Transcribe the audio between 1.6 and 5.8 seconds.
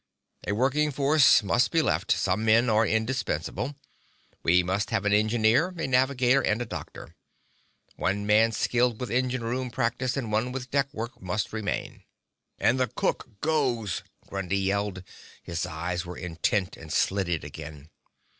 be left. Some men are indispensable. We must have an engineer,